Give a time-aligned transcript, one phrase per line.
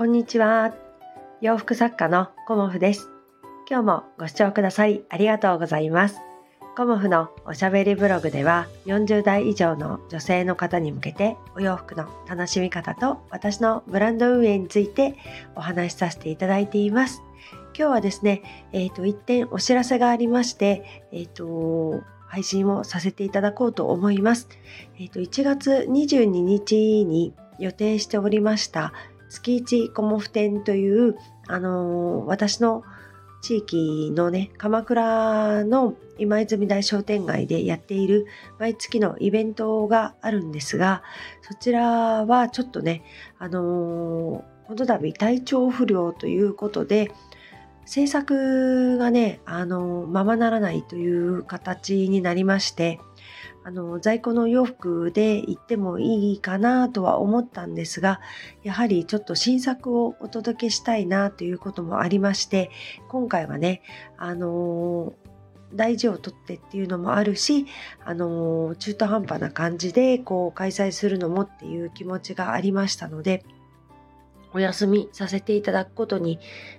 [0.00, 0.72] こんにちは。
[1.42, 3.10] 洋服作家のコモフです。
[3.68, 6.16] 今日もご視聴くださりありがとうございます。
[6.74, 15.16] コモフのおしゃべりブログでは40代以上の女性の方に向けてお洋服の楽しみ方と私のブランド運営について
[15.54, 17.20] お話しさせていただいています。
[17.76, 24.48] 今日はですね、えっ、ー、と、一点お知らせがありまして、えっ、ー、と、配信をさせていただこうと思います。
[24.98, 28.94] えっ、ー、と、1月22日に予定しておりました
[29.30, 31.16] 月一コモフ展という、
[31.46, 32.84] あの私の
[33.40, 38.26] 地域のね、鎌倉の今泉大商店街でやっている
[38.58, 41.02] 毎月のイベントがあるんですが、
[41.42, 43.02] そちらはちょっとね、
[43.38, 47.10] あのー、この度体調不良ということで、
[47.86, 53.00] 制作がね、あのー、ままならないという形になりまして、
[53.62, 58.20] あの在庫の洋服で行ってもいいかなとは思ったんですが
[58.62, 62.70] やはりちょっと新作をお届けしたいなということもありまして
[63.08, 63.82] 今回はね
[64.16, 65.12] あの
[65.74, 67.66] 大事をとってっていうのもあるし、
[68.04, 73.44] あの中途半端な感じでこう開催するのもっていう気持ちがありましたので
[74.52, 76.38] お休みさせていただくことに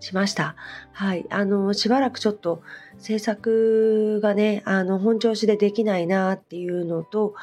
[0.00, 0.56] しました。
[0.92, 1.26] はい。
[1.30, 2.62] あの、しばらくちょっと
[2.98, 7.34] 制作がね、あの、本調子でできないなっていうのと、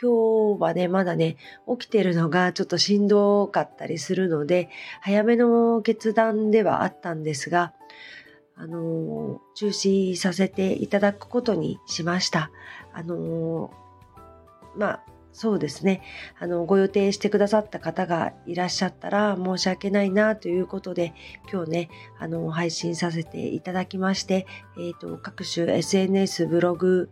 [0.00, 1.36] 今日はね、まだね、
[1.68, 4.68] 起きてるのがちょっとしんどかったりするので、
[5.00, 7.72] 早めの決断ではあったんですが、
[8.54, 12.50] あの、中止させていただくことにしました。
[12.92, 13.72] あの、
[14.76, 16.02] まあ、そうですね。
[16.38, 21.14] あの、ご予定してくださった方がいらっしゃったら申し訳ないなということで、
[21.52, 27.10] 今日ね、あの、配信させていただきまして、えっ、ー、と、各種 SNS、ブログ、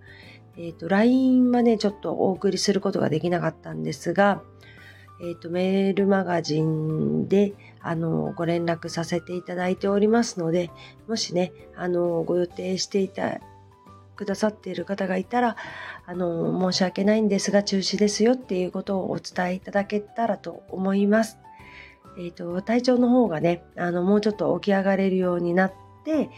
[0.57, 4.43] えっ、ー、と、LINE はね、ちょっとお送りすることができなかったんですが、
[5.21, 10.71] えっ、ー、と、メールマガジンで、あの、ご連絡させていただいておりますので、
[11.07, 13.41] もしね、あの、ご予定していた
[14.17, 15.57] くださっている方がいたら、
[16.07, 21.39] あの、申し訳ないんですが中止ですよっていうことをお伝えいただけたらと思います。
[22.19, 25.73] えっ、ー、と、体調の方がね、あの、もうちょっと起き上がれるようになっ
[26.05, 26.31] て、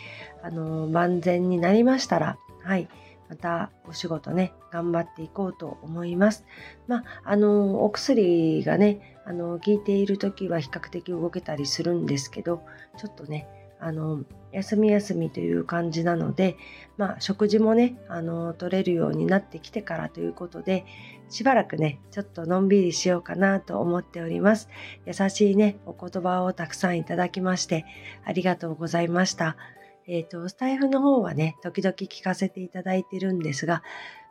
[0.42, 2.88] あの、万全になりましたら、はい、
[3.28, 6.44] またお仕事ね、頑張っていこうと思います。
[6.86, 12.62] まあ、あの、お薬がね、あの、効いている時は比較的動けたりするんですけど、
[12.96, 13.46] ちょっとね、
[13.80, 16.56] あの休み休みという感じなので、
[16.96, 20.84] まあ、食事もねあの取れるようになってきてからということで
[21.28, 24.68] しばらくねちょっとのんびりしようかなと思っております。
[25.06, 27.84] 優しいねお言葉をたくさんいただきまして
[28.24, 29.56] ありがとうございました。
[30.06, 33.82] えっ、ー、とスタイフの方はね時々聞かせていただいてるんですが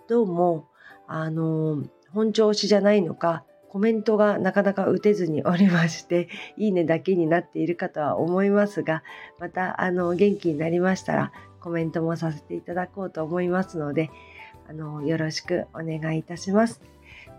[0.07, 0.67] どうも
[1.07, 3.43] あの本調子じゃないのか
[3.77, 9.03] コメントがなかなか打てずにおりまして、 いいねだけになっているかとは思いますが、
[9.37, 14.09] また、あの、元気になりましたら、コメントもさせていただこうと思いますので、
[14.67, 16.81] あの、よろしくお願いいたします。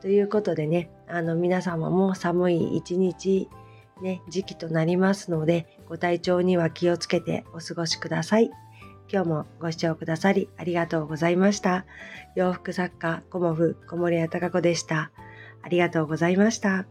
[0.00, 3.48] ということでね、あの、皆様も寒い一日、
[4.00, 8.53] ね、時期となりますので、ご体調には気をつけてお過ごしください。
[9.12, 11.84] 今日もご視聴くださりありがとうございました。
[12.37, 15.10] 洋服作家、コモフ、小森屋隆子でした。
[15.62, 16.86] ありがとうございました。